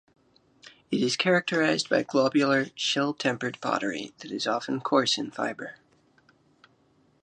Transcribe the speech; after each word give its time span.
It 0.89 1.03
is 1.03 1.15
characterized 1.15 1.87
by 1.87 2.01
globular, 2.01 2.71
shell-tempered 2.73 3.61
pottery 3.61 4.13
that 4.17 4.31
is 4.31 4.47
often 4.47 4.79
coarse 4.81 5.15
in 5.19 5.29
fibre. 5.29 5.75